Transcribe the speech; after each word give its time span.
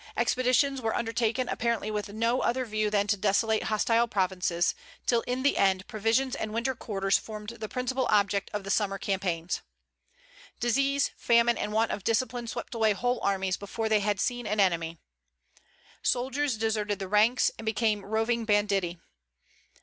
"Expeditions 0.17 0.81
were 0.81 0.95
undertaken 0.95 1.47
apparently 1.47 1.91
with 1.91 2.09
no 2.11 2.41
other 2.41 2.65
view 2.65 2.89
than 2.89 3.05
to 3.05 3.15
desolate 3.15 3.65
hostile 3.65 4.07
provinces, 4.07 4.73
till 5.05 5.21
in 5.27 5.43
the 5.43 5.57
end 5.59 5.87
provisions 5.87 6.35
and 6.35 6.51
winter 6.55 6.73
quarters 6.73 7.19
formed 7.19 7.49
the 7.49 7.69
principal 7.69 8.07
object 8.09 8.49
of 8.51 8.63
the 8.63 8.71
summer 8.71 8.97
campaigns." 8.97 9.61
"Disease, 10.59 11.11
famine, 11.17 11.55
and 11.55 11.71
want 11.71 11.91
of 11.91 12.03
discipline 12.03 12.47
swept 12.47 12.73
away 12.73 12.93
whole 12.93 13.19
armies 13.21 13.57
before 13.57 13.89
they 13.89 13.99
had 13.99 14.19
seen 14.19 14.47
an 14.47 14.59
enemy." 14.59 14.97
Soldiers 16.01 16.57
deserted 16.57 16.97
the 16.97 17.07
ranks, 17.07 17.51
and 17.59 17.65
became 17.67 18.03
roving 18.03 18.43
banditti. 18.43 18.99